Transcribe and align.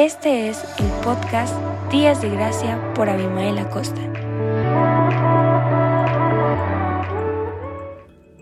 Este 0.00 0.48
es 0.48 0.56
el 0.78 0.86
podcast 1.04 1.54
Días 1.92 2.22
de 2.22 2.30
Gracia 2.30 2.94
por 2.94 3.10
Abimael 3.10 3.58
Acosta. 3.58 4.00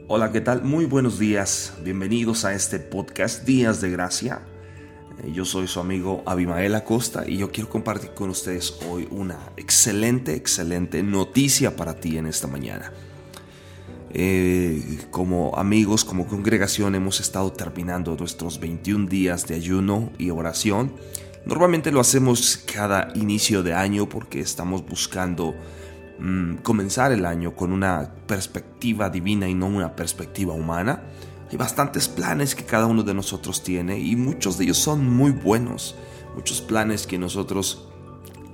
Hola, 0.06 0.30
¿qué 0.30 0.40
tal? 0.40 0.62
Muy 0.62 0.84
buenos 0.84 1.18
días. 1.18 1.74
Bienvenidos 1.82 2.44
a 2.44 2.54
este 2.54 2.78
podcast 2.78 3.44
Días 3.44 3.80
de 3.80 3.90
Gracia. 3.90 4.42
Eh, 5.24 5.32
Yo 5.32 5.44
soy 5.44 5.66
su 5.66 5.80
amigo 5.80 6.22
Abimael 6.26 6.76
Acosta 6.76 7.28
y 7.28 7.38
yo 7.38 7.50
quiero 7.50 7.68
compartir 7.68 8.10
con 8.10 8.30
ustedes 8.30 8.78
hoy 8.88 9.08
una 9.10 9.50
excelente, 9.56 10.36
excelente 10.36 11.02
noticia 11.02 11.74
para 11.74 11.98
ti 11.98 12.18
en 12.18 12.28
esta 12.28 12.46
mañana. 12.46 12.92
Eh, 14.10 15.00
como 15.10 15.56
amigos, 15.56 16.04
como 16.04 16.28
congregación 16.28 16.94
hemos 16.94 17.18
estado 17.18 17.52
terminando 17.52 18.14
nuestros 18.14 18.60
21 18.60 19.08
días 19.08 19.48
de 19.48 19.56
ayuno 19.56 20.12
y 20.18 20.30
oración. 20.30 20.92
Normalmente 21.48 21.90
lo 21.90 22.00
hacemos 22.00 22.62
cada 22.70 23.08
inicio 23.14 23.62
de 23.62 23.72
año 23.72 24.06
porque 24.06 24.38
estamos 24.38 24.86
buscando 24.86 25.54
mm, 26.18 26.56
comenzar 26.56 27.10
el 27.10 27.24
año 27.24 27.56
con 27.56 27.72
una 27.72 28.12
perspectiva 28.26 29.08
divina 29.08 29.48
y 29.48 29.54
no 29.54 29.66
una 29.66 29.96
perspectiva 29.96 30.52
humana. 30.52 31.04
Hay 31.50 31.56
bastantes 31.56 32.06
planes 32.06 32.54
que 32.54 32.64
cada 32.64 32.84
uno 32.84 33.02
de 33.02 33.14
nosotros 33.14 33.62
tiene 33.62 33.98
y 33.98 34.14
muchos 34.14 34.58
de 34.58 34.64
ellos 34.64 34.76
son 34.76 35.08
muy 35.08 35.30
buenos. 35.30 35.94
Muchos 36.34 36.60
planes 36.60 37.06
que 37.06 37.16
nosotros 37.16 37.88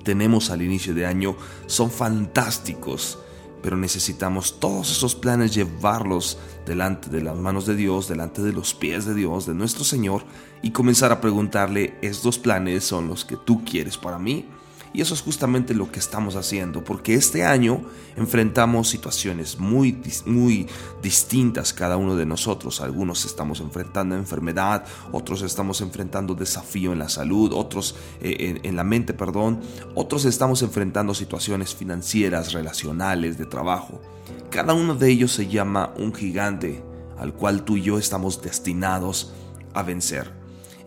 tenemos 0.04 0.50
al 0.50 0.62
inicio 0.62 0.94
de 0.94 1.04
año 1.04 1.36
son 1.66 1.90
fantásticos 1.90 3.18
pero 3.64 3.78
necesitamos 3.78 4.60
todos 4.60 4.90
esos 4.90 5.14
planes 5.14 5.54
llevarlos 5.54 6.36
delante 6.66 7.08
de 7.08 7.22
las 7.22 7.34
manos 7.34 7.64
de 7.64 7.74
Dios, 7.74 8.06
delante 8.06 8.42
de 8.42 8.52
los 8.52 8.74
pies 8.74 9.06
de 9.06 9.14
Dios, 9.14 9.46
de 9.46 9.54
nuestro 9.54 9.84
Señor, 9.84 10.22
y 10.60 10.72
comenzar 10.72 11.12
a 11.12 11.22
preguntarle, 11.22 11.96
¿estos 12.02 12.38
planes 12.38 12.84
son 12.84 13.08
los 13.08 13.24
que 13.24 13.38
tú 13.38 13.64
quieres 13.64 13.96
para 13.96 14.18
mí? 14.18 14.44
Y 14.94 15.00
eso 15.00 15.12
es 15.12 15.22
justamente 15.22 15.74
lo 15.74 15.90
que 15.90 15.98
estamos 15.98 16.36
haciendo, 16.36 16.84
porque 16.84 17.14
este 17.14 17.44
año 17.44 17.82
enfrentamos 18.16 18.88
situaciones 18.88 19.58
muy, 19.58 20.00
muy 20.24 20.68
distintas 21.02 21.72
cada 21.72 21.96
uno 21.96 22.14
de 22.14 22.24
nosotros. 22.24 22.80
Algunos 22.80 23.24
estamos 23.24 23.58
enfrentando 23.58 24.14
enfermedad, 24.14 24.84
otros 25.10 25.42
estamos 25.42 25.80
enfrentando 25.80 26.36
desafío 26.36 26.92
en 26.92 27.00
la 27.00 27.08
salud, 27.08 27.52
otros 27.54 27.96
eh, 28.20 28.36
en, 28.38 28.60
en 28.64 28.76
la 28.76 28.84
mente, 28.84 29.14
perdón, 29.14 29.60
otros 29.96 30.26
estamos 30.26 30.62
enfrentando 30.62 31.12
situaciones 31.12 31.74
financieras, 31.74 32.52
relacionales, 32.52 33.36
de 33.36 33.46
trabajo. 33.46 34.00
Cada 34.48 34.74
uno 34.74 34.94
de 34.94 35.10
ellos 35.10 35.32
se 35.32 35.48
llama 35.48 35.92
un 35.98 36.14
gigante 36.14 36.84
al 37.18 37.34
cual 37.34 37.64
tú 37.64 37.76
y 37.76 37.82
yo 37.82 37.98
estamos 37.98 38.42
destinados 38.42 39.32
a 39.72 39.82
vencer. 39.82 40.32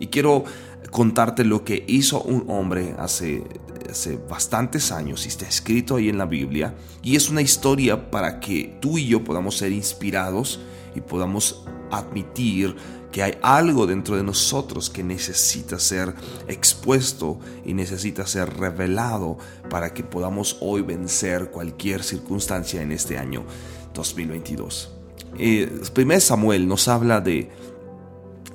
Y 0.00 0.06
quiero 0.06 0.44
contarte 0.90 1.44
lo 1.44 1.64
que 1.64 1.84
hizo 1.86 2.22
un 2.22 2.44
hombre 2.48 2.94
hace, 2.98 3.44
hace 3.90 4.16
bastantes 4.16 4.92
años 4.92 5.24
y 5.24 5.28
está 5.28 5.46
escrito 5.46 5.96
ahí 5.96 6.08
en 6.08 6.18
la 6.18 6.26
Biblia. 6.26 6.74
Y 7.02 7.16
es 7.16 7.28
una 7.28 7.42
historia 7.42 8.10
para 8.10 8.40
que 8.40 8.76
tú 8.80 8.98
y 8.98 9.06
yo 9.06 9.24
podamos 9.24 9.56
ser 9.56 9.72
inspirados 9.72 10.60
y 10.94 11.00
podamos 11.00 11.64
admitir 11.90 12.76
que 13.12 13.22
hay 13.22 13.38
algo 13.42 13.86
dentro 13.86 14.16
de 14.16 14.22
nosotros 14.22 14.90
que 14.90 15.02
necesita 15.02 15.78
ser 15.78 16.14
expuesto 16.46 17.38
y 17.64 17.72
necesita 17.72 18.26
ser 18.26 18.58
revelado 18.58 19.38
para 19.70 19.94
que 19.94 20.04
podamos 20.04 20.58
hoy 20.60 20.82
vencer 20.82 21.50
cualquier 21.50 22.02
circunstancia 22.02 22.82
en 22.82 22.92
este 22.92 23.16
año 23.16 23.44
2022. 23.94 24.92
Eh, 25.38 25.80
primer 25.94 26.20
Samuel 26.20 26.68
nos 26.68 26.88
habla 26.88 27.20
de, 27.20 27.50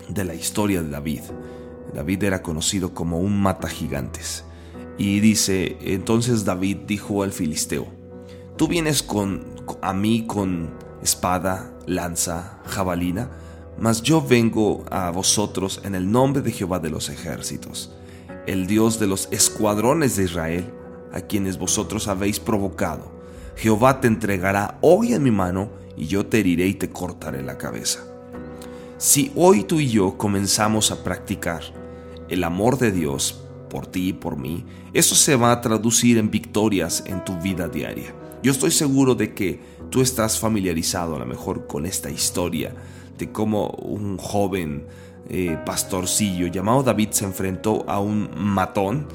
de 0.10 0.24
la 0.24 0.36
historia 0.36 0.84
de 0.84 0.90
David. 0.90 1.22
David 1.94 2.24
era 2.24 2.42
conocido 2.42 2.94
como 2.94 3.20
un 3.20 3.42
mata 3.42 3.68
gigantes. 3.68 4.44
Y 4.98 5.20
dice, 5.20 5.78
entonces 5.82 6.46
David 6.46 6.78
dijo 6.88 7.24
al 7.24 7.32
filisteo, 7.32 7.88
tú 8.58 8.68
vienes 8.68 9.02
con, 9.02 9.46
a 9.82 9.94
mí 9.94 10.26
con 10.28 10.72
espada, 11.02 11.74
lanza, 11.88 12.60
jabalina, 12.66 13.30
mas 13.80 14.04
yo 14.04 14.22
vengo 14.22 14.86
a 14.92 15.10
vosotros 15.10 15.82
en 15.84 15.96
el 15.96 16.12
nombre 16.12 16.42
de 16.42 16.52
Jehová 16.52 16.80
de 16.80 16.90
los 16.90 17.10
ejércitos, 17.10 17.92
el 18.46 18.68
Dios 18.68 19.00
de 19.00 19.08
los 19.08 19.28
escuadrones 19.32 20.16
de 20.16 20.26
Israel, 20.26 20.72
a 21.12 21.22
quienes 21.22 21.58
vosotros 21.58 22.08
habéis 22.08 22.40
provocado. 22.40 23.12
Jehová 23.56 24.00
te 24.00 24.08
entregará 24.08 24.78
hoy 24.82 25.14
en 25.14 25.24
mi 25.24 25.32
mano, 25.32 25.70
y 25.96 26.08
yo 26.08 26.26
te 26.26 26.40
heriré 26.40 26.68
y 26.68 26.74
te 26.74 26.90
cortaré 26.90 27.44
la 27.44 27.58
cabeza. 27.58 28.04
Si 28.98 29.32
hoy 29.36 29.64
tú 29.64 29.80
y 29.80 29.90
yo 29.90 30.18
comenzamos 30.18 30.92
a 30.92 31.04
practicar 31.04 31.62
el 32.30 32.44
amor 32.44 32.78
de 32.78 32.92
Dios 32.92 33.44
por 33.74 33.88
ti 33.88 34.10
y 34.10 34.14
por 34.14 34.38
mí, 34.38 34.64
eso 34.94 35.16
se 35.16 35.36
va 35.36 35.52
a 35.52 35.60
traducir 35.60 36.20
en 36.20 36.30
victorias 36.30 37.04
en 37.08 37.26
tu 37.26 37.36
vida 37.40 37.68
diaria. 37.68 38.14
Yo 38.44 38.52
estoy 38.52 38.70
seguro 38.70 39.16
de 39.16 39.34
que 39.34 39.60
tú 39.90 40.02
estás 40.02 40.38
familiarizado 40.38 41.16
a 41.16 41.20
lo 41.20 41.26
mejor 41.26 41.66
con 41.66 41.88
esta 41.88 42.12
historia 42.12 42.76
de 43.18 43.32
cómo 43.32 43.70
un 43.70 44.20
joven 44.20 44.86
eh, 45.28 45.58
pastorcillo 45.66 46.46
llamado 46.46 46.84
David 46.84 47.10
se 47.12 47.26
enfrentó 47.26 47.84
a 47.88 48.00
un 48.00 48.30
matón, 48.38 49.08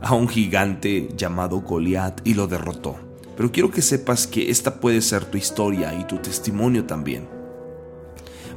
a 0.00 0.14
un 0.14 0.28
gigante 0.28 1.08
llamado 1.16 1.60
Goliat 1.62 2.20
y 2.24 2.34
lo 2.34 2.46
derrotó. 2.46 2.94
Pero 3.36 3.50
quiero 3.50 3.72
que 3.72 3.82
sepas 3.82 4.28
que 4.28 4.48
esta 4.48 4.78
puede 4.78 5.00
ser 5.00 5.24
tu 5.24 5.38
historia 5.38 5.92
y 5.92 6.04
tu 6.04 6.18
testimonio 6.18 6.84
también. 6.84 7.26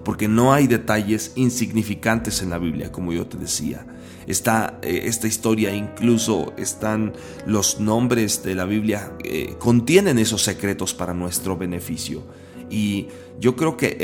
Porque 0.07 0.29
no 0.29 0.53
hay 0.53 0.67
detalles 0.67 1.33
insignificantes 1.35 2.41
en 2.41 2.49
la 2.49 2.57
Biblia, 2.57 2.93
como 2.93 3.11
yo 3.11 3.27
te 3.27 3.37
decía. 3.37 3.85
Está 4.25 4.79
eh, 4.81 5.01
esta 5.03 5.27
historia, 5.27 5.75
incluso 5.75 6.53
están 6.55 7.11
los 7.45 7.81
nombres 7.81 8.41
de 8.41 8.55
la 8.55 8.63
Biblia, 8.63 9.11
eh, 9.21 9.55
contienen 9.59 10.17
esos 10.17 10.43
secretos 10.43 10.93
para 10.93 11.13
nuestro 11.13 11.57
beneficio. 11.57 12.23
Y 12.69 13.07
yo 13.41 13.57
creo 13.57 13.75
que 13.75 13.97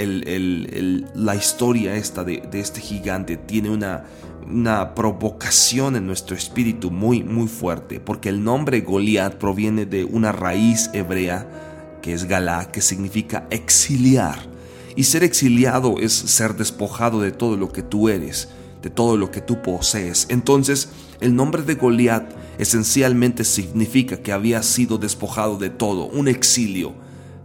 la 1.15 1.35
historia 1.35 1.95
esta 1.95 2.25
de, 2.25 2.43
de, 2.51 2.59
este 2.59 2.81
gigante 2.81 3.37
tiene 3.37 3.69
una, 3.69 4.03
una 4.45 4.95
provocación 4.95 5.95
en 5.95 6.05
nuestro 6.05 6.35
espíritu 6.35 6.91
muy, 6.91 7.23
muy 7.23 7.47
fuerte, 7.47 8.01
porque 8.01 8.27
el 8.27 8.43
nombre 8.43 8.81
Goliat 8.81 9.35
proviene 9.35 9.85
de 9.85 10.03
una 10.03 10.33
raíz 10.33 10.89
hebrea 10.91 11.99
que 12.01 12.11
es 12.11 12.25
Galá, 12.25 12.69
que 12.73 12.81
significa 12.81 13.47
exiliar. 13.49 14.51
Y 14.95 15.03
ser 15.05 15.23
exiliado 15.23 15.97
es 15.99 16.13
ser 16.13 16.55
despojado 16.55 17.21
de 17.21 17.31
todo 17.31 17.57
lo 17.57 17.71
que 17.71 17.81
tú 17.81 18.09
eres, 18.09 18.49
de 18.81 18.89
todo 18.89 19.17
lo 19.17 19.31
que 19.31 19.41
tú 19.41 19.61
posees. 19.61 20.27
Entonces, 20.29 20.89
el 21.19 21.35
nombre 21.35 21.63
de 21.63 21.75
Goliat 21.75 22.31
esencialmente 22.57 23.43
significa 23.43 24.17
que 24.17 24.31
había 24.31 24.61
sido 24.61 24.97
despojado 24.97 25.57
de 25.57 25.69
todo, 25.69 26.05
un 26.05 26.27
exilio. 26.27 26.93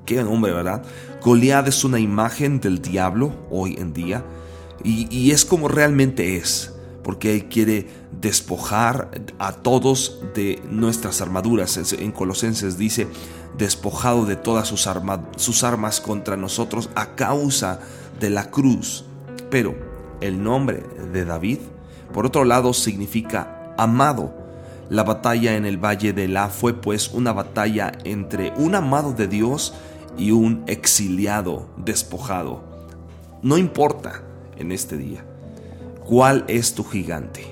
Qué 0.04 0.22
nombre, 0.22 0.52
¿verdad? 0.52 0.82
Goliat 1.22 1.68
es 1.68 1.84
una 1.84 1.98
imagen 1.98 2.60
del 2.60 2.80
diablo 2.80 3.46
hoy 3.50 3.76
en 3.78 3.92
día 3.92 4.24
y, 4.84 5.08
y 5.14 5.32
es 5.32 5.44
como 5.44 5.68
realmente 5.68 6.36
es 6.36 6.72
porque 7.08 7.32
Él 7.32 7.46
quiere 7.46 7.86
despojar 8.20 9.10
a 9.38 9.52
todos 9.52 10.20
de 10.34 10.60
nuestras 10.68 11.22
armaduras. 11.22 11.94
En 11.94 12.12
Colosenses 12.12 12.76
dice, 12.76 13.08
despojado 13.56 14.26
de 14.26 14.36
todas 14.36 14.68
sus, 14.68 14.86
sus 15.36 15.64
armas 15.64 16.02
contra 16.02 16.36
nosotros 16.36 16.90
a 16.96 17.14
causa 17.14 17.80
de 18.20 18.28
la 18.28 18.50
cruz. 18.50 19.06
Pero 19.50 19.74
el 20.20 20.42
nombre 20.42 20.84
de 21.10 21.24
David, 21.24 21.60
por 22.12 22.26
otro 22.26 22.44
lado, 22.44 22.74
significa 22.74 23.72
amado. 23.78 24.34
La 24.90 25.02
batalla 25.02 25.56
en 25.56 25.64
el 25.64 25.82
valle 25.82 26.12
de 26.12 26.28
La 26.28 26.50
fue 26.50 26.74
pues 26.74 27.08
una 27.14 27.32
batalla 27.32 27.90
entre 28.04 28.52
un 28.58 28.74
amado 28.74 29.14
de 29.14 29.28
Dios 29.28 29.72
y 30.18 30.32
un 30.32 30.62
exiliado 30.66 31.70
despojado. 31.78 32.62
No 33.40 33.56
importa 33.56 34.24
en 34.58 34.72
este 34.72 34.98
día 34.98 35.24
¿Cuál 36.08 36.46
es 36.48 36.72
tu 36.72 36.84
gigante? 36.84 37.44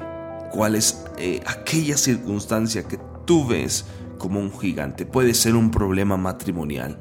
¿Cuál 0.51 0.77
es 0.77 1.05
eh, 1.19 1.43
aquella 1.45 1.99
circunstancia 1.99 2.89
que 2.89 2.99
tú 3.27 3.47
ves 3.47 3.85
como 4.17 4.41
un 4.41 4.51
gigante? 4.51 5.05
Puede 5.05 5.35
ser 5.35 5.55
un 5.55 5.71
problema 5.71 6.17
matrimonial, 6.17 6.99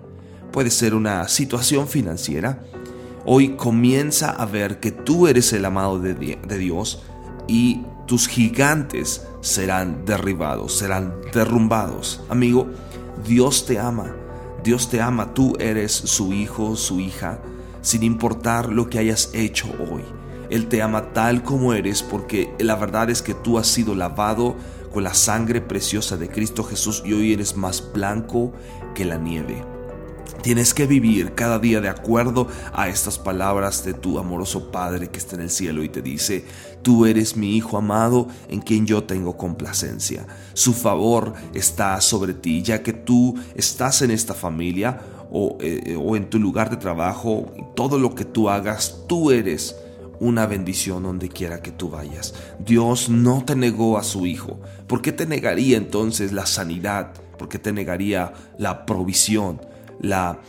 puede 0.52 0.70
ser 0.70 0.94
una 0.94 1.30
situación 1.30 1.88
financiera. 1.88 2.62
Hoy 3.24 3.56
comienza 3.56 4.32
a 4.32 4.46
ver 4.46 4.82
que 4.82 4.92
tú 4.92 5.28
eres 5.30 5.54
el 5.54 5.64
amado 5.64 5.98
de, 5.98 6.14
de 6.14 6.58
Dios 6.58 7.04
y 7.48 7.84
tus 8.06 8.28
gigantes 8.28 9.26
serán 9.40 10.04
derribados, 10.04 10.78
serán 10.78 11.14
derrumbados. 11.34 12.20
Amigo, 12.28 12.68
Dios 13.26 13.66
te 13.66 13.80
ama, 13.80 14.14
Dios 14.62 14.90
te 14.90 15.00
ama, 15.00 15.34
tú 15.34 15.54
eres 15.58 15.94
su 15.94 16.34
hijo, 16.34 16.76
su 16.76 17.00
hija, 17.00 17.40
sin 17.82 18.04
importar 18.04 18.68
lo 18.68 18.90
que 18.90 19.00
hayas 19.00 19.30
hecho 19.34 19.68
hoy. 19.90 20.04
Él 20.56 20.68
te 20.70 20.82
ama 20.82 21.12
tal 21.12 21.44
como 21.44 21.74
eres 21.74 22.02
porque 22.02 22.50
la 22.60 22.78
verdad 22.78 23.10
es 23.10 23.22
que 23.22 23.34
tú 23.34 23.58
has 23.58 23.68
sido 23.68 23.94
lavado 23.94 24.56
con 24.94 25.04
la 25.04 25.14
sangre 25.14 25.60
preciosa 25.60 26.16
de 26.16 26.30
Cristo 26.30 26.64
Jesús 26.64 27.04
y 27.06 27.12
hoy 27.12 27.34
eres 27.34 27.58
más 27.58 27.92
blanco 27.92 28.54
que 28.94 29.04
la 29.04 29.18
nieve. 29.18 29.62
Tienes 30.44 30.74
que 30.74 30.88
vivir 30.88 31.34
cada 31.34 31.60
día 31.60 31.82
de 31.82 31.90
acuerdo 31.90 32.48
a 32.72 32.88
estas 32.88 33.20
palabras 33.20 33.84
de 33.84 33.94
tu 33.94 34.18
amoroso 34.18 34.72
Padre 34.72 35.10
que 35.10 35.18
está 35.18 35.36
en 35.36 35.42
el 35.42 35.50
cielo 35.50 35.84
y 35.84 35.90
te 35.90 36.02
dice, 36.02 36.46
tú 36.82 37.06
eres 37.06 37.36
mi 37.36 37.58
Hijo 37.58 37.78
amado 37.78 38.30
en 38.48 38.62
quien 38.62 38.86
yo 38.86 39.04
tengo 39.04 39.36
complacencia. 39.36 40.26
Su 40.54 40.74
favor 40.74 41.34
está 41.54 42.00
sobre 42.00 42.34
ti, 42.34 42.62
ya 42.62 42.82
que 42.82 42.94
tú 42.94 43.36
estás 43.56 44.02
en 44.04 44.12
esta 44.12 44.34
familia 44.34 45.02
o, 45.30 45.58
eh, 45.60 45.98
o 46.02 46.16
en 46.16 46.30
tu 46.30 46.40
lugar 46.40 46.70
de 46.70 46.78
trabajo, 46.78 47.52
todo 47.76 48.00
lo 48.00 48.16
que 48.16 48.24
tú 48.24 48.50
hagas, 48.50 49.02
tú 49.06 49.32
eres 49.32 49.76
una 50.20 50.46
bendición 50.46 51.04
donde 51.04 51.30
quiera 51.30 51.62
que 51.62 51.72
tú 51.72 51.90
vayas. 51.90 52.34
Dios 52.60 53.10
no 53.10 53.44
te 53.46 53.56
negó 53.56 53.98
a 53.98 54.04
su 54.04 54.26
Hijo. 54.26 54.60
¿Por 54.88 55.02
qué 55.02 55.12
te 55.12 55.26
negaría 55.26 55.78
entonces 55.78 56.32
la 56.32 56.46
sanidad? 56.46 57.14
¿Por 57.38 57.50
qué 57.50 57.60
te 57.60 57.74
negaría 57.74 58.34
la 58.58 58.86
provisión? 58.86 59.60
la, 60.00 60.40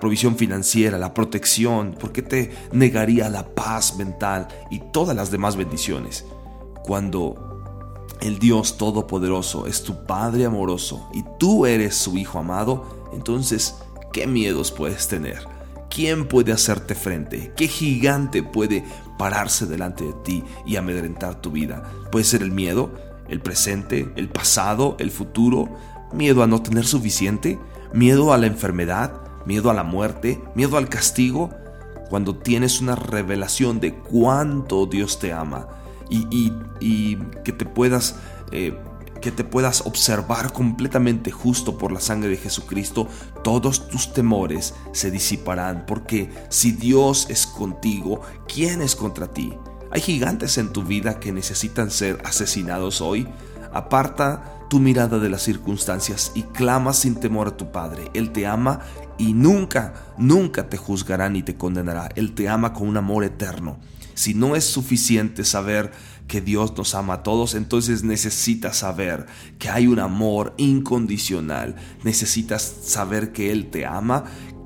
provisión 0.00 0.36
financiera, 0.36 0.98
la 0.98 1.14
protección? 1.14 1.92
¿Por 1.92 2.12
qué 2.12 2.22
te 2.22 2.52
negaría 2.72 3.28
la 3.28 3.46
paz 3.54 3.96
mental 3.96 4.48
y 4.70 4.80
todas 4.92 5.16
las 5.16 5.30
demás 5.30 5.56
bendiciones? 5.56 6.24
Cuando 6.82 7.62
el 8.20 8.38
Dios 8.38 8.76
Todopoderoso 8.78 9.66
es 9.66 9.82
tu 9.82 10.04
Padre 10.04 10.46
amoroso 10.46 11.08
y 11.12 11.24
tú 11.38 11.66
eres 11.66 11.96
su 11.96 12.16
Hijo 12.16 12.38
amado, 12.38 13.10
entonces, 13.12 13.76
¿qué 14.12 14.26
miedos 14.26 14.72
puedes 14.72 15.08
tener? 15.08 15.51
¿Quién 15.94 16.26
puede 16.26 16.52
hacerte 16.52 16.94
frente? 16.94 17.52
¿Qué 17.56 17.68
gigante 17.68 18.42
puede 18.42 18.84
pararse 19.18 19.66
delante 19.66 20.04
de 20.04 20.14
ti 20.24 20.44
y 20.64 20.76
amedrentar 20.76 21.40
tu 21.40 21.50
vida? 21.50 21.82
¿Puede 22.10 22.24
ser 22.24 22.42
el 22.42 22.50
miedo? 22.50 22.94
¿El 23.28 23.40
presente? 23.40 24.12
¿El 24.16 24.28
pasado? 24.28 24.96
¿El 24.98 25.10
futuro? 25.10 25.68
¿Miedo 26.12 26.42
a 26.42 26.46
no 26.46 26.62
tener 26.62 26.86
suficiente? 26.86 27.58
miedo 27.92 28.32
a 28.32 28.38
la 28.38 28.46
enfermedad, 28.46 29.12
miedo 29.46 29.70
a 29.70 29.74
la 29.74 29.82
muerte, 29.82 30.40
miedo 30.54 30.76
al 30.76 30.88
castigo, 30.88 31.50
cuando 32.08 32.36
tienes 32.36 32.80
una 32.80 32.94
revelación 32.94 33.80
de 33.80 33.94
cuánto 33.94 34.86
Dios 34.86 35.18
te 35.18 35.32
ama 35.32 35.68
y, 36.10 36.52
que 37.44 37.52
te 37.52 37.64
puedas... 37.64 38.16
Eh, 38.50 38.76
que 39.22 39.32
te 39.32 39.44
puedas 39.44 39.86
observar 39.86 40.52
completamente 40.52 41.30
justo 41.30 41.78
por 41.78 41.92
la 41.92 42.00
sangre 42.00 42.28
de 42.28 42.36
Jesucristo, 42.36 43.08
todos 43.42 43.88
tus 43.88 44.12
temores 44.12 44.74
se 44.92 45.10
disiparán, 45.10 45.86
porque 45.86 46.30
si 46.50 46.72
Dios 46.72 47.28
es 47.30 47.46
contigo, 47.46 48.20
¿quién 48.46 48.82
es 48.82 48.94
contra 48.94 49.28
ti? 49.28 49.54
Hay 49.90 50.02
gigantes 50.02 50.58
en 50.58 50.72
tu 50.72 50.82
vida 50.82 51.20
que 51.20 51.32
necesitan 51.32 51.90
ser 51.90 52.18
asesinados 52.24 53.00
hoy. 53.00 53.28
Aparta 53.72 54.66
tu 54.68 54.80
mirada 54.80 55.18
de 55.18 55.28
las 55.28 55.42
circunstancias 55.42 56.32
y 56.34 56.42
clama 56.42 56.94
sin 56.94 57.14
temor 57.14 57.48
a 57.48 57.56
tu 57.56 57.72
Padre. 57.72 58.10
Él 58.14 58.32
te 58.32 58.46
ama 58.46 58.80
y 59.18 59.34
nunca, 59.34 59.92
nunca 60.16 60.68
te 60.70 60.78
juzgará 60.78 61.28
ni 61.28 61.42
te 61.42 61.56
condenará. 61.56 62.08
Él 62.16 62.34
te 62.34 62.48
ama 62.48 62.72
con 62.72 62.88
un 62.88 62.96
amor 62.96 63.22
eterno. 63.22 63.78
Si 64.14 64.34
no 64.34 64.56
es 64.56 64.64
suficiente 64.64 65.44
saber 65.44 65.92
que 66.26 66.40
Dios 66.40 66.76
nos 66.76 66.94
ama 66.94 67.14
a 67.14 67.22
todos, 67.22 67.54
entonces 67.54 68.04
necesitas 68.04 68.78
saber 68.78 69.26
que 69.58 69.68
hay 69.68 69.86
un 69.86 69.98
amor 69.98 70.54
incondicional. 70.56 71.76
Necesitas 72.04 72.62
saber 72.62 73.32
que 73.32 73.52
Él 73.52 73.70
te 73.70 73.86
ama 73.86 74.24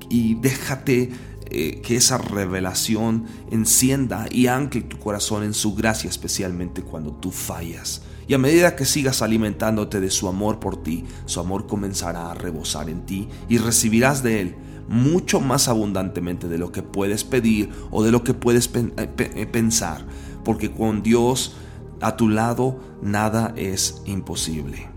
y 0.09 0.35
déjate 0.35 1.11
eh, 1.49 1.81
que 1.81 1.95
esa 1.95 2.17
revelación 2.17 3.25
encienda 3.51 4.27
y 4.29 4.47
ancle 4.47 4.81
tu 4.81 4.97
corazón 4.97 5.43
en 5.43 5.53
su 5.53 5.75
gracia, 5.75 6.09
especialmente 6.09 6.81
cuando 6.81 7.11
tú 7.13 7.31
fallas. 7.31 8.01
Y 8.27 8.33
a 8.33 8.37
medida 8.37 8.75
que 8.75 8.85
sigas 8.85 9.21
alimentándote 9.21 10.01
de 10.01 10.09
su 10.09 10.27
amor 10.27 10.59
por 10.59 10.83
ti, 10.83 11.05
su 11.25 11.39
amor 11.39 11.65
comenzará 11.65 12.31
a 12.31 12.33
rebosar 12.33 12.89
en 12.89 13.05
ti 13.05 13.29
y 13.47 13.57
recibirás 13.57 14.21
de 14.21 14.41
él 14.41 14.55
mucho 14.87 15.39
más 15.39 15.67
abundantemente 15.67 16.47
de 16.47 16.57
lo 16.57 16.71
que 16.71 16.83
puedes 16.83 17.23
pedir 17.23 17.69
o 17.91 18.03
de 18.03 18.11
lo 18.11 18.23
que 18.23 18.33
puedes 18.33 18.69
eh, 18.75 18.91
eh, 18.97 19.45
pensar, 19.45 20.05
porque 20.43 20.71
con 20.71 21.03
Dios 21.03 21.55
a 22.01 22.15
tu 22.15 22.29
lado 22.29 22.79
nada 23.01 23.53
es 23.55 24.01
imposible. 24.05 24.96